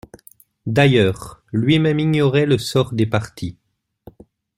D'ailleurs, 0.65 1.43
lui-même 1.51 1.99
ignorait 1.99 2.47
le 2.47 2.57
sort 2.57 2.91
des 2.91 3.05
partis. 3.05 3.55